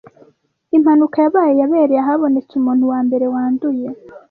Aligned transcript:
Impanuka 0.77 1.15
yabaye 1.25 1.53
yabereye 1.61 2.01
ahabonetse 2.03 2.51
umuntu 2.57 2.83
wambere 2.91 3.25
wanduye 3.33 3.87